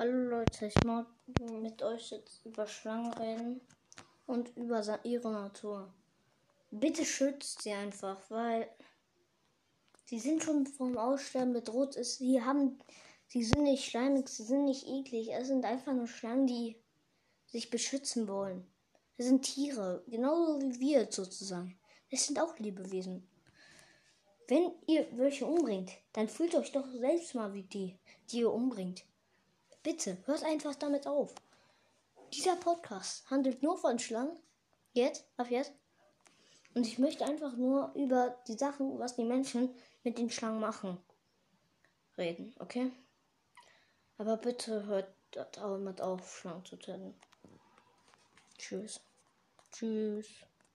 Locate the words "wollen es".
18.28-19.26